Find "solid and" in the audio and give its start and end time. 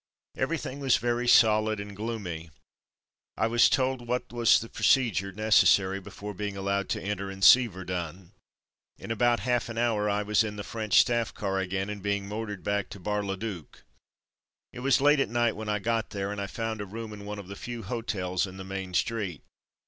1.27-1.95